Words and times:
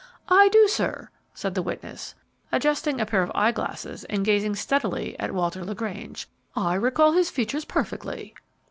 "I 0.29 0.47
do, 0.49 0.67
sir," 0.67 1.09
said 1.35 1.53
the 1.53 1.61
witness, 1.61 2.15
adjusting 2.51 2.99
a 2.99 3.05
pair 3.05 3.21
of 3.21 3.31
eyeglasses 3.35 4.03
and 4.05 4.25
gazing 4.25 4.55
steadily 4.55 5.15
at 5.19 5.31
Walter 5.35 5.63
LaGrange. 5.63 6.27
"I 6.55 6.73
recall 6.73 7.11
his 7.11 7.29
features 7.29 7.65
perfectly." 7.65 8.33